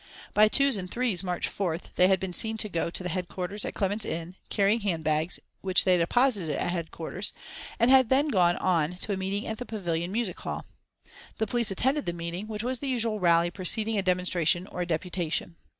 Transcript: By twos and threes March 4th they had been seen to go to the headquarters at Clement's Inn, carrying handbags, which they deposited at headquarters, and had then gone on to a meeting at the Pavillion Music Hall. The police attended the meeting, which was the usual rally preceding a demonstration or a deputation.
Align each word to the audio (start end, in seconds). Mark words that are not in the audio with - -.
By 0.33 0.47
twos 0.47 0.77
and 0.77 0.89
threes 0.89 1.23
March 1.23 1.47
4th 1.47 1.93
they 1.95 2.07
had 2.07 2.19
been 2.19 2.33
seen 2.33 2.57
to 2.57 2.67
go 2.69 2.89
to 2.89 3.03
the 3.03 3.09
headquarters 3.09 3.63
at 3.65 3.75
Clement's 3.75 4.03
Inn, 4.03 4.35
carrying 4.49 4.79
handbags, 4.79 5.39
which 5.61 5.83
they 5.83 5.95
deposited 5.95 6.55
at 6.55 6.71
headquarters, 6.71 7.33
and 7.77 7.91
had 7.91 8.09
then 8.09 8.29
gone 8.29 8.55
on 8.55 8.95
to 9.01 9.13
a 9.13 9.15
meeting 9.17 9.45
at 9.45 9.59
the 9.59 9.65
Pavillion 9.67 10.09
Music 10.11 10.39
Hall. 10.39 10.65
The 11.37 11.45
police 11.45 11.69
attended 11.69 12.07
the 12.07 12.13
meeting, 12.13 12.47
which 12.47 12.63
was 12.63 12.79
the 12.79 12.87
usual 12.89 13.19
rally 13.19 13.51
preceding 13.51 13.95
a 13.95 14.01
demonstration 14.01 14.65
or 14.65 14.81
a 14.81 14.87
deputation. 14.87 15.55